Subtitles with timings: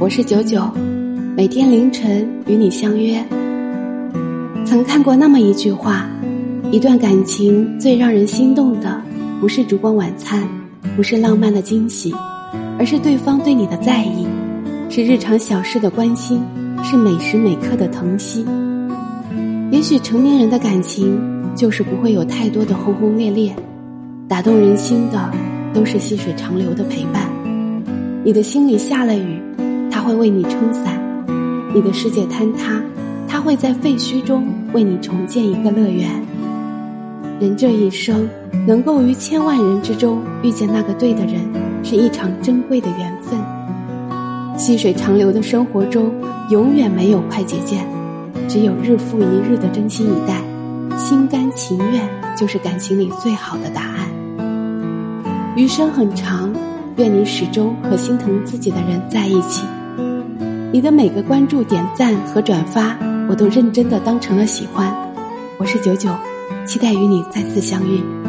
[0.00, 0.62] 我是九九，
[1.36, 3.20] 每天凌晨与你相约。
[4.64, 6.08] 曾看过那么一句话：
[6.70, 9.02] 一段感情最让人心动的，
[9.40, 10.48] 不是烛光晚餐，
[10.94, 12.14] 不是浪漫的惊喜，
[12.78, 14.24] 而是对方对你的在意，
[14.88, 16.40] 是日常小事的关心，
[16.84, 18.46] 是每时每刻的疼惜。
[19.72, 21.20] 也许成年人的感情，
[21.56, 23.52] 就是不会有太多的轰轰烈烈，
[24.28, 25.28] 打动人心的，
[25.74, 27.28] 都是细水长流的陪伴。
[28.24, 29.40] 你的心里下了雨，
[30.08, 30.94] 会为你撑伞；
[31.74, 32.82] 你的世界坍塌，
[33.28, 36.08] 他会在废墟中为你重建一个乐园。
[37.38, 38.26] 人这一生，
[38.66, 41.34] 能够于千万人之中遇见那个对的人，
[41.84, 43.38] 是一场珍贵的缘分。
[44.56, 46.10] 细水长流的生活中，
[46.48, 47.86] 永远没有快捷键，
[48.48, 50.42] 只有日复一日的真心以待，
[50.96, 54.08] 心甘情愿就是感情里最好的答案。
[55.54, 56.50] 余生很长。
[56.96, 59.64] 愿你始终和心疼自己的人在一起。
[60.70, 62.94] 你的每个关注、点赞和转发，
[63.26, 64.94] 我都认真的当成了喜欢。
[65.56, 66.14] 我是九九，
[66.66, 68.27] 期待与你再次相遇。